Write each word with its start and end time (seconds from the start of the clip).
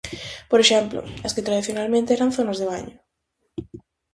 Por 0.51 0.59
exemplo, 0.61 0.99
as 1.25 1.33
que 1.35 1.45
tradicionalmente 1.47 2.15
eran 2.17 2.35
zonas 2.37 2.57
de 2.59 2.69
baño... 2.71 2.97